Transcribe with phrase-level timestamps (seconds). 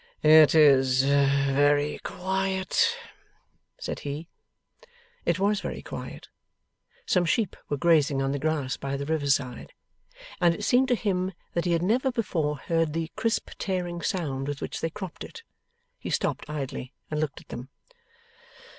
[0.23, 2.97] 'It is very quiet,'
[3.79, 4.27] said he.
[5.27, 6.27] It was very quiet.
[7.05, 9.73] Some sheep were grazing on the grass by the river side,
[10.39, 14.47] and it seemed to him that he had never before heard the crisp tearing sound
[14.47, 15.43] with which they cropped it.
[15.99, 17.69] He stopped idly, and looked at them.